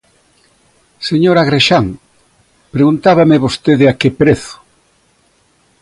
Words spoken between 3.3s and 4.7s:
vostede a que prezo.